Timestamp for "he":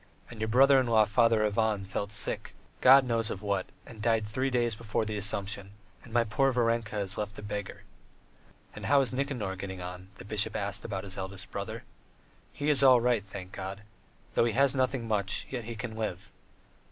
12.51-12.71, 14.45-14.53, 15.65-15.75